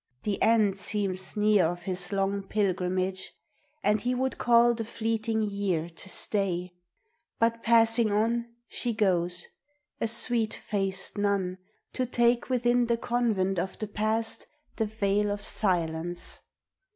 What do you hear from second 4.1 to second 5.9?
would call the fleeting year